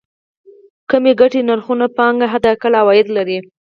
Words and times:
کمې 0.89 1.11
ګټې 1.21 1.41
نرخونو 1.47 1.87
پانګه 1.97 2.27
حداقل 2.33 2.73
عواید 2.81 3.07
لري. 3.17 3.37